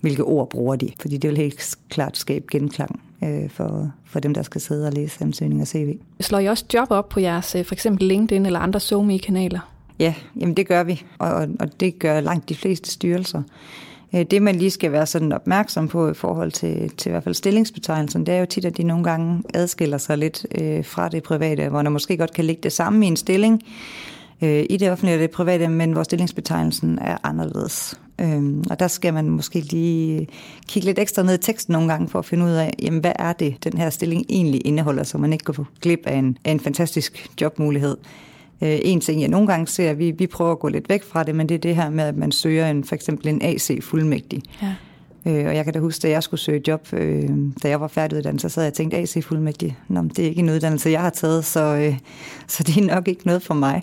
[0.00, 0.88] hvilke ord bruger de.
[1.00, 4.92] Fordi det vil helt klart skabe genklang øh, for, for dem, der skal sidde og
[4.92, 5.98] læse ansøgning og CV.
[6.20, 9.70] Slår I også job op på jeres øh, for eksempel LinkedIn eller andre SoMe-kanaler?
[9.98, 13.42] Ja, jamen det gør vi, og, og det gør langt de fleste styrelser.
[14.14, 17.24] Øh, det, man lige skal være sådan opmærksom på i forhold til, til i hvert
[17.24, 21.08] fald stillingsbetegnelsen, det er jo tit, at de nogle gange adskiller sig lidt øh, fra
[21.08, 23.62] det private, hvor der måske godt kan ligge det samme i en stilling
[24.42, 28.00] øh, i det offentlige og det private, men hvor stillingsbetegnelsen er anderledes.
[28.20, 30.28] Øhm, og der skal man måske lige
[30.68, 33.12] kigge lidt ekstra ned i teksten nogle gange for at finde ud af, jamen, hvad
[33.18, 36.52] er det, den her stilling egentlig indeholder, så man ikke går glip af en, af
[36.52, 37.96] en fantastisk jobmulighed.
[38.64, 41.22] Øh, en ting, jeg nogle gange ser, vi, vi prøver at gå lidt væk fra
[41.22, 44.42] det, men det er det her med, at man søger en, for eksempel en AC-fuldmægtig.
[44.62, 44.74] Ja.
[45.26, 47.30] Øh, og jeg kan da huske, da jeg skulle søge job, øh,
[47.62, 50.50] da jeg var færdiguddannet, så sad jeg og tænkte, AC-fuldmægtig, Nå, det er ikke en
[50.50, 51.98] uddannelse, jeg har taget, så, øh,
[52.46, 53.82] så det er nok ikke noget for mig.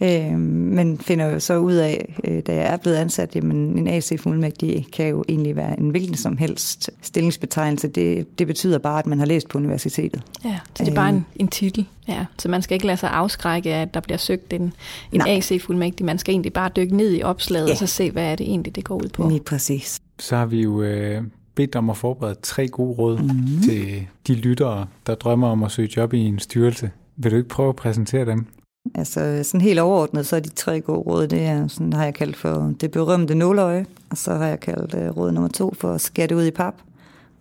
[0.00, 3.88] Øh, men finder jo så ud af, øh, da jeg er blevet ansat, jamen en
[3.88, 7.88] AC-fuldmægtig kan jo egentlig være en hvilken som helst stillingsbetegnelse.
[7.88, 10.22] Det, det betyder bare, at man har læst på universitetet.
[10.44, 11.86] Ja, så det er bare en, en titel.
[12.08, 14.72] Ja, så man skal ikke lade sig afskrække af, at der bliver søgt en,
[15.12, 16.06] en AC-fuldmægtig.
[16.06, 17.72] Man skal egentlig bare dykke ned i opslaget ja.
[17.72, 19.28] og så se, hvad er det egentlig, det går ud på.
[19.28, 20.00] Lige præcis.
[20.18, 21.22] Så har vi jo øh,
[21.54, 23.62] bedt om at forberede tre gode råd mm-hmm.
[23.62, 26.90] til de lyttere, der drømmer om at søge job i en styrelse.
[27.16, 28.46] Vil du ikke prøve at præsentere dem?
[28.94, 32.14] Altså sådan helt overordnet, så er de tre gode råd, det er, sådan har jeg
[32.14, 35.98] kaldt for det berømte nåløje, og så har jeg kaldt uh, råd nummer to for
[35.98, 36.74] skatte ud i pap,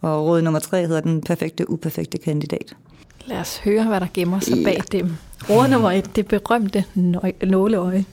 [0.02, 2.76] og råd nummer tre hedder den perfekte, uperfekte kandidat.
[3.26, 4.64] Lad os høre, hvad der gemmer sig ja.
[4.64, 5.16] bag dem.
[5.50, 6.84] Råd nummer et, det berømte
[7.44, 8.06] nåleøje.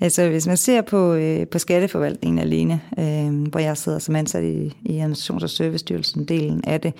[0.00, 4.44] Altså hvis man ser på, øh, på skatteforvaltningen alene, øh, hvor jeg sidder som ansat
[4.44, 6.94] i, i Administrations- og Servicestyrelsen, delen af det,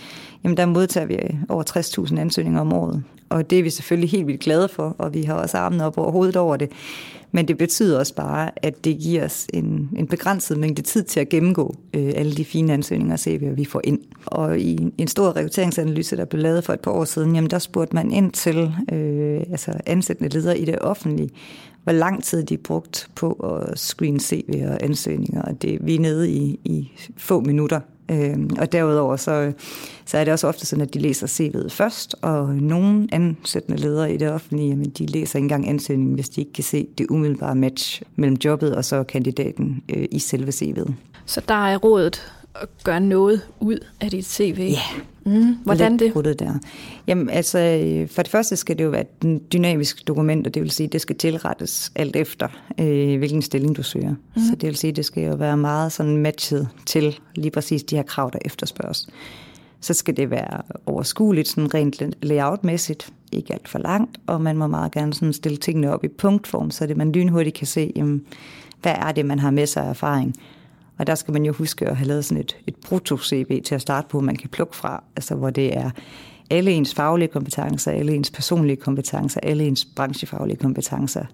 [0.45, 1.65] jamen der modtager vi øh, over
[2.11, 3.03] 60.000 ansøgninger om året.
[3.29, 5.99] Og det er vi selvfølgelig helt vildt glade for, og vi har også armen op
[5.99, 6.71] over hovedet over det.
[7.33, 11.21] Men det betyder også bare, at det giver os en, en begrænset mængde tid til
[11.21, 13.99] at gennemgå øh, alle de fine ansøgninger og se, hvad vi får ind.
[14.27, 17.59] Og i en stor rekrutteringsanalyse, der blev lavet for et par år siden, jamen der
[17.59, 21.31] spurgte man ind til øh, altså ansættende ledere i det offentlige,
[21.87, 25.43] hvor lang tid de brugt på at screen CV og ansøgninger.
[25.43, 27.81] Og det, vi er nede i, i få minutter.
[28.11, 29.53] Øhm, og derudover så,
[30.07, 34.15] så er det også ofte sådan, at de læser CV'et først, og nogle ansættende ledere
[34.15, 37.07] i det offentlige, jamen, de læser ikke engang ansøgningen, hvis de ikke kan se det
[37.11, 40.93] umiddelbare match mellem jobbet og så kandidaten øh, i selve CV'et.
[41.27, 44.69] Så der er rådet at gøre noget ud af dit CV?
[44.71, 45.01] Ja.
[45.27, 46.15] Mm, hvordan det?
[46.25, 46.39] det?
[46.39, 46.53] Der.
[47.07, 47.59] Jamen, altså,
[48.11, 50.93] for det første skal det jo være et dynamisk dokument, og det vil sige, at
[50.93, 52.49] det skal tilrettes alt efter,
[52.81, 54.15] øh, hvilken stilling du søger.
[54.37, 54.43] Mm.
[54.43, 57.85] Så det vil sige, at det skal jo være meget sådan matchet til lige præcis
[57.85, 59.07] de her krav, der efterspørges.
[59.81, 64.67] Så skal det være overskueligt, sådan rent layoutmæssigt, ikke alt for langt, og man må
[64.67, 68.23] meget gerne sådan stille tingene op i punktform, så det man lynhurtigt kan se, jamen,
[68.83, 70.35] hvad er det, man har med sig af erfaring,
[70.99, 73.81] og der skal man jo huske at have lavet sådan et, et proto-CV til at
[73.81, 75.91] starte på, man kan plukke fra, altså hvor det er
[76.51, 81.25] alle ens faglige kompetencer, alle ens personlige kompetencer, alle ens branchefaglige kompetencer,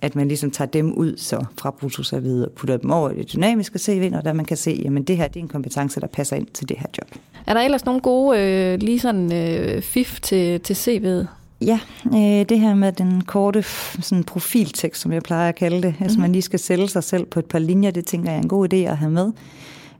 [0.00, 3.32] at man ligesom tager dem ud så fra bruttoserviet og putter dem over i det
[3.32, 6.06] dynamiske CV, og der man kan se, jamen det her det er en kompetence, der
[6.06, 7.20] passer ind til det her job.
[7.46, 11.26] Er der ellers nogle gode øh, lige sådan øh, fif til, til CV'et?
[11.60, 13.62] Ja, øh, det her med den korte
[14.00, 16.04] sådan profiltekst, som jeg plejer at kalde det, mm.
[16.04, 18.42] altså man lige skal sælge sig selv på et par linjer, det tænker jeg er
[18.42, 19.32] en god idé at have med.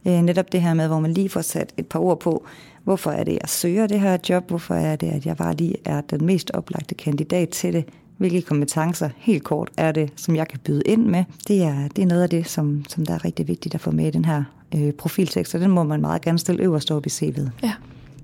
[0.06, 2.46] Øh, netop det her med, hvor man lige får sat et par ord på,
[2.84, 5.74] hvorfor er det, jeg søger det her job, hvorfor er det, at jeg bare lige
[5.84, 7.84] er den mest oplagte kandidat til det,
[8.16, 11.24] hvilke kompetencer helt kort er det, som jeg kan byde ind med.
[11.48, 13.90] Det er, det er noget af det, som, som der er rigtig vigtigt at få
[13.90, 17.06] med i den her øh, profiltekst, og den må man meget gerne stille øverst op
[17.06, 17.48] i CV'et.
[17.62, 17.72] Ja.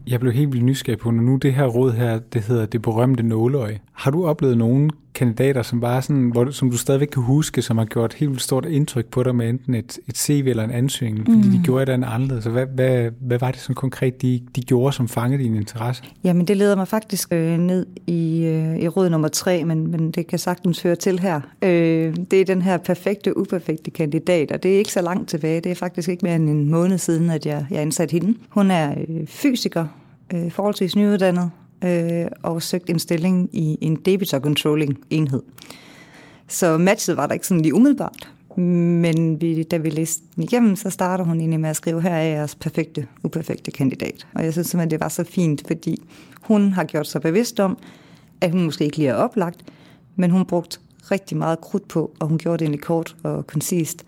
[0.06, 2.82] Jeg blev helt vildt nysgerrig på, når nu det her råd her, det hedder det
[2.82, 3.80] berømte nåleøje.
[3.92, 7.78] Har du oplevet nogle kandidater, som bare sådan, hvor, som du stadigvæk kan huske, som
[7.78, 10.70] har gjort helt vildt stort indtryk på dig med enten et, et CV eller en
[10.70, 11.56] ansøgning, fordi mm.
[11.56, 12.44] de gjorde det anderledes.
[12.44, 16.02] Så hvad, hvad, hvad var det sådan konkret, de, de gjorde, som fangede din interesse?
[16.24, 20.10] Jamen, det leder mig faktisk øh, ned i, øh, i råd nummer tre, men, men
[20.10, 21.40] det kan sagtens høre til her.
[21.62, 25.60] Øh, det er den her perfekte, uperfekte kandidat, og det er ikke så langt tilbage.
[25.60, 28.38] Det er faktisk ikke mere end en måned siden, at jeg, jeg ansatte hende.
[28.48, 29.86] Hun er øh, fysiker,
[30.34, 31.50] øh, forholdsvis nyuddannet,
[31.84, 35.42] øh, og søgt en stilling i en debitor controlling enhed.
[36.48, 40.76] Så matchet var der ikke sådan lige umiddelbart, men vi, da vi læste den igennem,
[40.76, 44.26] så starter hun egentlig med at skrive, her er jeres perfekte, uperfekte kandidat.
[44.34, 46.02] Og jeg synes simpelthen, det var så fint, fordi
[46.42, 47.78] hun har gjort sig bevidst om,
[48.40, 49.64] at hun måske ikke lige er oplagt,
[50.16, 54.04] men hun brugt rigtig meget krudt på, og hun gjorde det egentlig kort og koncist.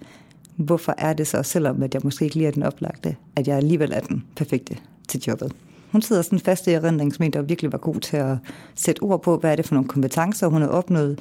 [0.57, 3.57] Hvorfor er det så, selvom at jeg måske ikke lige er den oplagte, at jeg
[3.57, 4.77] alligevel er den perfekte
[5.09, 5.53] til jobbet?
[5.95, 8.37] Hun sidder sådan fast i erindringsmedier og virkelig var god til at
[8.75, 11.19] sætte ord på, hvad er det for nogle kompetencer, hun har opnået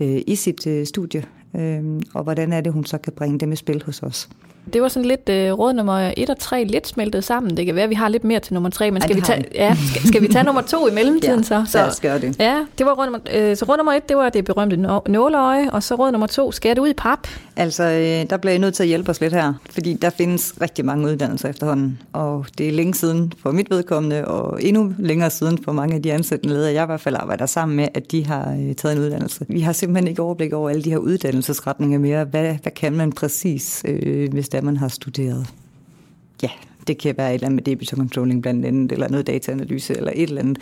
[0.00, 1.24] øh, i sit øh, studie,
[1.56, 4.28] øh, og hvordan er det, hun så kan bringe dem i spil hos os.
[4.72, 7.56] Det var sådan lidt øh, råd nummer 1 og 3 lidt smeltet sammen.
[7.56, 9.44] Det kan være, at vi har lidt mere til nummer 3, men skal, vi, tage,
[9.54, 11.64] ja, skal, skal vi tage nummer 2 i mellemtiden ja, så?
[11.68, 12.36] Så lad os gøre det.
[12.40, 14.76] Ja, det var råd nummer, øh, så råd nummer 1, det var det berømte
[15.08, 17.28] nåleøje, og så råd nummer 2, skal det ud i pap?
[17.56, 20.54] Altså, øh, der bliver I nødt til at hjælpe os lidt her, fordi der findes
[20.60, 25.30] rigtig mange uddannelser efterhånden, og det er længe siden for mit vedkommende, og endnu længere
[25.30, 28.12] siden for mange af de ansættende ledere, jeg i hvert fald arbejder sammen med, at
[28.12, 29.46] de har øh, taget en uddannelse.
[29.48, 32.24] Vi har simpelthen ikke overblik over alle de her uddannelsesretninger mere.
[32.24, 35.46] Hvad, hvad kan man præcis, øh, hvis der man har studeret?
[36.42, 36.50] Ja,
[36.86, 40.12] det kan være et eller andet med debitor controlling blandt andet, eller noget dataanalyse, eller
[40.14, 40.58] et eller andet.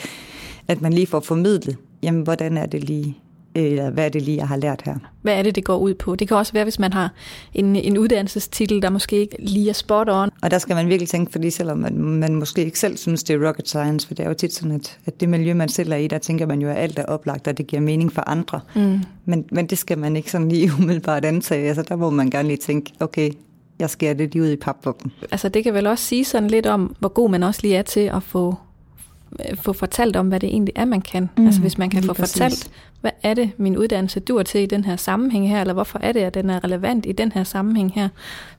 [0.69, 3.17] At man lige får formidlet, jamen, hvordan er det lige,
[3.55, 4.95] eller hvad er det lige, jeg har lært her?
[5.23, 6.15] Hvad er det, det går ud på?
[6.15, 7.13] Det kan også være, hvis man har
[7.55, 10.31] en, en uddannelsestitel, der måske ikke lige er spot on.
[10.43, 13.35] Og der skal man virkelig tænke, fordi selvom man, man måske ikke selv synes, det
[13.35, 15.93] er rocket science, for det er jo tit sådan, at, at det miljø, man selv
[15.93, 18.29] er i, der tænker man jo, at alt er oplagt, og det giver mening for
[18.29, 18.61] andre.
[18.75, 19.01] Mm.
[19.25, 21.69] Men, men det skal man ikke sådan lige umiddelbart antage.
[21.69, 23.31] Altså der må man gerne lige tænke, okay,
[23.83, 25.13] jeg skærer det lige ud i papvugten.
[25.31, 27.83] Altså det kan vel også sige sådan lidt om, hvor god man også lige er
[27.83, 28.57] til at få
[29.41, 31.31] Øh, få fortalt om, hvad det egentlig er, man kan.
[31.37, 32.33] Mm, altså hvis man kan få præcis.
[32.33, 35.99] fortalt, hvad er det, min uddannelse dur til i den her sammenhæng her, eller hvorfor
[36.03, 38.09] er det, at den er relevant i den her sammenhæng her,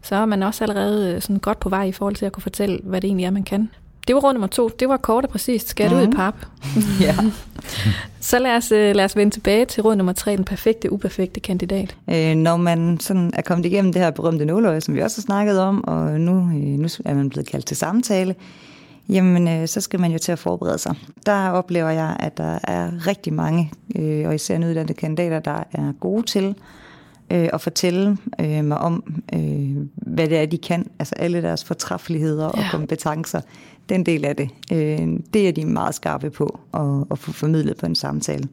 [0.02, 2.44] så er man også allerede øh, sådan godt på vej i forhold til at kunne
[2.44, 3.70] fortælle, hvad det egentlig er, man kan.
[4.08, 4.70] Det var råd nummer to.
[4.80, 5.70] Det var kort og præcist.
[5.70, 5.98] Skal mm.
[5.98, 6.16] ud i mhm.
[6.16, 6.36] pap?
[7.02, 7.16] ja.
[8.20, 11.40] så lad os, øh, lad os vende tilbage til råd nummer tre, den perfekte, uperfekte
[11.40, 11.96] kandidat.
[12.10, 15.22] Øh, når man sådan er kommet igennem det her berømte nåløje, som vi også har
[15.22, 18.36] snakket om, og nu, nu er man blevet kaldt til samtale,
[19.10, 20.96] jamen øh, så skal man jo til at forberede sig.
[21.26, 25.94] Der oplever jeg, at der er rigtig mange, øh, og især nyuddannede kandidater, der er
[26.00, 26.56] gode til
[27.32, 30.88] øh, at fortælle øh, mig om, øh, hvad det er, de kan.
[31.00, 32.68] Altså alle deres fortræffeligheder og ja.
[32.72, 33.42] kompetencer.
[33.90, 37.78] Den del af det, øh, det er de meget skarpe på at, at få formidlet
[37.78, 38.48] på en samtale.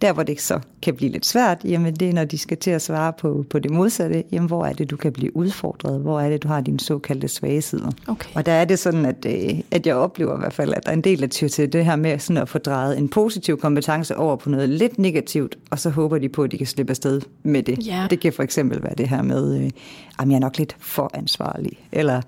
[0.00, 2.70] Der, hvor det så kan blive lidt svært, jamen det er, når de skal til
[2.70, 4.24] at svare på, på det modsatte.
[4.32, 6.00] Jamen, hvor er det, du kan blive udfordret?
[6.00, 7.90] Hvor er det, du har dine såkaldte svage sider?
[8.08, 8.30] Okay.
[8.34, 10.90] Og der er det sådan, at, øh, at jeg oplever i hvert fald, at der
[10.90, 13.58] er en del, af tyr til det her med sådan at få drejet en positiv
[13.58, 16.90] kompetence over på noget lidt negativt, og så håber de på, at de kan slippe
[16.90, 17.86] afsted med det.
[17.86, 18.06] Ja.
[18.10, 19.70] Det kan for eksempel være det her med, øh,
[20.18, 22.22] at jeg er nok lidt for ansvarlig, eller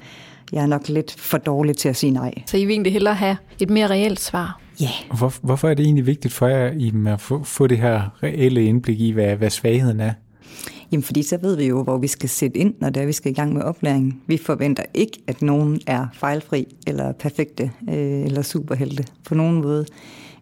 [0.52, 2.34] jeg er nok lidt for dårlig til at sige nej.
[2.46, 4.60] Så I vil egentlig hellere have et mere reelt svar?
[4.80, 4.84] Ja.
[4.84, 5.18] Yeah.
[5.18, 8.64] Hvor, hvorfor er det egentlig vigtigt for jer I at få, få det her reelle
[8.64, 10.12] indblik i, hvad, hvad svagheden er?
[10.92, 13.12] Jamen, fordi så ved vi jo, hvor vi skal sætte ind, når det er, vi
[13.12, 14.22] skal i gang med oplæring.
[14.26, 19.86] Vi forventer ikke, at nogen er fejlfri, eller perfekte, øh, eller superhelte på nogen måde.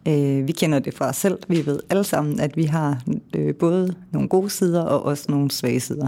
[0.07, 1.37] Øh, vi kender det fra os selv.
[1.47, 3.01] Vi ved alle sammen, at vi har
[3.35, 6.07] øh, både nogle gode sider og også nogle svage sider.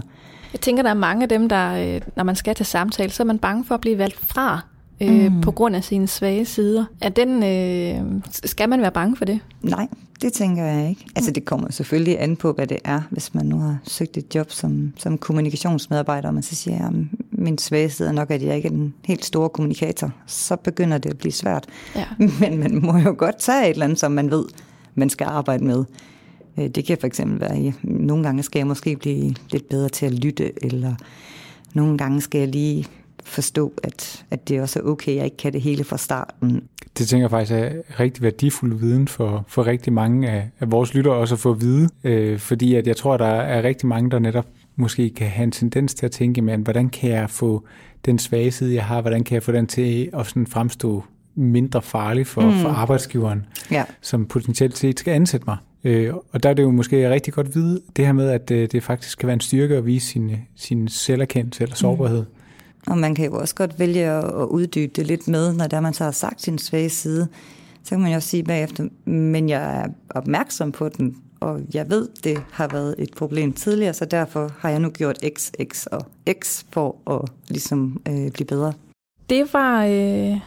[0.54, 3.22] Jeg tænker, der er mange af dem, der, øh, når man skal til samtale, så
[3.22, 4.60] er man bange for at blive valgt fra
[5.00, 5.40] øh, mm.
[5.40, 6.84] på grund af sine svage sider.
[7.00, 9.40] Er den, øh, skal man være bange for det?
[9.62, 9.88] Nej,
[10.22, 11.06] det tænker jeg ikke.
[11.16, 13.00] Altså det kommer selvfølgelig an på, hvad det er.
[13.10, 16.92] Hvis man nu har søgt et job som, som kommunikationsmedarbejder, og man så siger, at
[17.32, 20.98] min svage side er nok, at jeg ikke er den helt store kommunikator, så begynder
[20.98, 21.66] det at blive svært.
[21.96, 22.06] Ja.
[22.40, 24.44] Men man må jo godt tage et eller andet, som man ved,
[24.94, 25.84] man skal arbejde med.
[26.58, 29.88] Øh, det kan for eksempel være, at nogle gange skal jeg måske blive lidt bedre
[29.88, 30.94] til at lytte, eller
[31.74, 32.86] nogle gange skal jeg lige
[33.24, 36.62] forstå, at, at det også er okay, at jeg ikke kan det hele fra starten.
[36.98, 40.94] Det tænker jeg faktisk er rigtig værdifuld viden for, for rigtig mange af, af vores
[40.94, 43.88] lyttere også at få at vide, øh, fordi at jeg tror, at der er rigtig
[43.88, 47.30] mange, der netop måske kan have en tendens til at tænke, men hvordan kan jeg
[47.30, 47.64] få
[48.04, 51.82] den svage side, jeg har, hvordan kan jeg få den til at sådan fremstå mindre
[51.82, 52.58] farlig for, mm.
[52.58, 53.84] for arbejdsgiveren, ja.
[54.00, 55.56] som potentielt set skal ansætte mig.
[55.84, 58.50] Øh, og der er det jo måske rigtig godt at vide, det her med, at
[58.50, 62.20] øh, det faktisk kan være en styrke at vise sin, sin selverkendelse eller sårbarhed.
[62.20, 62.92] Mm.
[62.92, 65.94] Og man kan jo også godt vælge at uddybe det lidt med, når der man
[65.94, 67.28] så har sagt sin svage side.
[67.82, 71.90] Så kan man jo også sige bagefter, men jeg er opmærksom på den, og jeg
[71.90, 75.86] ved, det har været et problem tidligere, så derfor har jeg nu gjort x, x
[75.86, 76.06] og
[76.42, 78.72] x for at ligesom øh, blive bedre.
[79.30, 80.38] Det var, øh,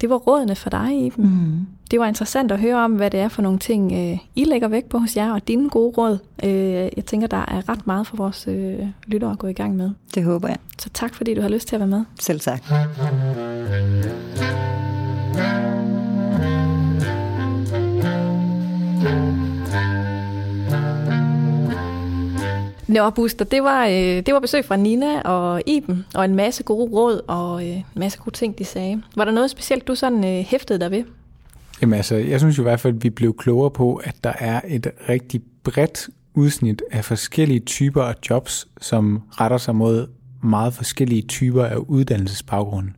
[0.00, 1.24] det var rådene for dig, Iben.
[1.24, 1.66] Mm.
[1.90, 4.68] Det var interessant at høre om, hvad det er for nogle ting, øh, I lægger
[4.68, 6.18] væk på hos jer, og dine gode råd.
[6.44, 6.50] Øh,
[6.96, 9.90] jeg tænker, der er ret meget for vores øh, lyttere at gå i gang med.
[10.14, 10.56] Det håber jeg.
[10.78, 12.04] Så tak, fordi du har lyst til at være med.
[12.20, 12.62] Selv tak.
[22.88, 26.62] Nå, Buster, det var, øh, det var besøg fra Nina og Iben, og en masse
[26.62, 29.02] gode råd og øh, en masse gode ting, de sagde.
[29.16, 31.04] Var der noget specielt, du sådan øh, hæftede dig ved?
[31.82, 34.32] Jamen altså, jeg synes jo i hvert fald, at vi blev klogere på, at der
[34.38, 40.06] er et rigtig bredt udsnit af forskellige typer af jobs, som retter sig mod
[40.42, 42.92] meget forskellige typer af uddannelsesbaggrunde.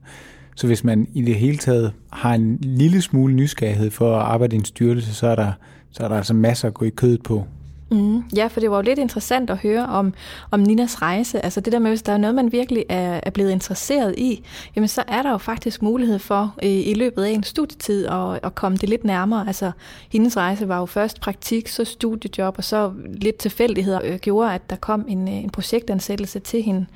[0.57, 4.57] Så hvis man i det hele taget har en lille smule nysgerrighed for at arbejde
[4.57, 5.53] i en styrelse, så er der,
[5.91, 7.47] så er der altså masser at gå i kødet på.
[7.91, 10.15] Mm, ja, for det var jo lidt interessant at høre om,
[10.51, 11.45] om Ninas rejse.
[11.45, 14.45] Altså det der med, hvis der er noget, man virkelig er, er blevet interesseret i,
[14.77, 18.41] jamen så er der jo faktisk mulighed for øh, i løbet af en studietid at,
[18.43, 19.47] at komme det lidt nærmere.
[19.47, 19.71] Altså
[20.13, 24.71] hendes rejse var jo først praktik, så studiejob, og så lidt tilfældigheder øh, gjorde, at
[24.71, 26.87] der kom en, øh, en projektansættelse til hende.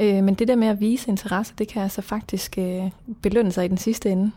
[0.00, 2.90] Øh, men det der med at vise interesse, det kan altså faktisk øh,
[3.22, 4.32] belønne sig i den sidste ende.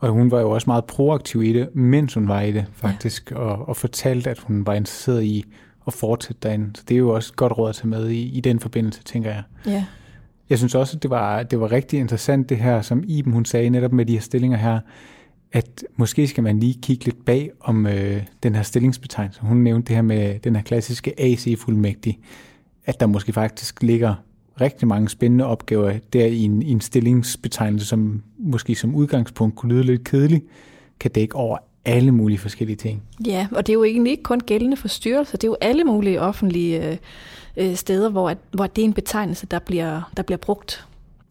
[0.00, 3.30] Og hun var jo også meget proaktiv i det, mens hun var i det, faktisk,
[3.30, 3.36] ja.
[3.36, 5.44] og, og fortalte, at hun var interesseret i
[5.86, 6.70] at fortsætte derinde.
[6.74, 9.02] Så det er jo også et godt råd at tage med i, i den forbindelse,
[9.04, 9.42] tænker jeg.
[9.66, 9.84] Ja.
[10.50, 13.44] Jeg synes også, at det var, det var rigtig interessant, det her, som Iben hun
[13.44, 14.80] sagde netop med de her stillinger her,
[15.52, 19.40] at måske skal man lige kigge lidt bag om øh, den her stillingsbetegnelse.
[19.42, 22.18] Hun nævnte det her med den her klassiske AC-fuldmægtig,
[22.84, 24.14] at der måske faktisk ligger
[24.60, 29.74] rigtig mange spændende opgaver der i en, i en stillingsbetegnelse, som måske som udgangspunkt kunne
[29.74, 30.42] lyde lidt kedelig,
[31.00, 33.02] kan dække over alle mulige forskellige ting.
[33.26, 35.84] Ja, og det er jo egentlig ikke kun gældende for styrelser, det er jo alle
[35.84, 36.96] mulige offentlige øh,
[37.56, 40.86] øh, steder, hvor, at, hvor det er en betegnelse, der bliver, der bliver brugt.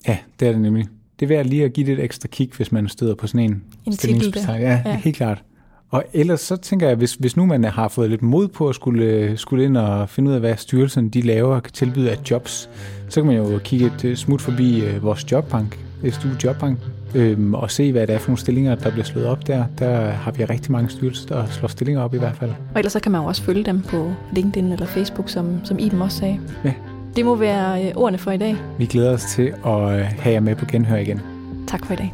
[0.08, 0.88] Ja, det er det nemlig.
[1.20, 3.40] Det er værd lige at give det et ekstra kig, hvis man støder på sådan
[3.40, 4.52] en, en stillingsbetegnelse.
[4.52, 5.44] Ja, ja, helt klart.
[5.92, 8.76] Og ellers så tænker jeg, hvis, hvis nu man har fået lidt mod på at
[8.76, 12.18] skulle, skulle ind og finde ud af, hvad styrelsen de laver og kan tilbyde af
[12.32, 12.70] jobs,
[13.10, 15.80] så kan man jo kigge et øh, smut forbi øh, vores jobbank,
[16.10, 16.80] SDU Jobbank,
[17.16, 19.66] øhm, og se, hvad det er for nogle stillinger, der bliver slået op der.
[19.80, 22.52] Der har vi rigtig mange styrelser, der slår stillinger op i hvert fald.
[22.52, 25.80] Og ellers så kan man jo også følge dem på LinkedIn eller Facebook, som, som
[25.80, 26.40] Iben også sagde.
[26.64, 26.74] Ja.
[27.16, 28.56] Det må være øh, ordene for i dag.
[28.78, 31.22] Vi glæder os til at have jer med på genhør igen.
[31.68, 32.14] Tak for i dag.